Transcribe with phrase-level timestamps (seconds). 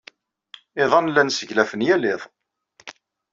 [0.81, 2.21] Iḍan llan sseglafen yal iḍ.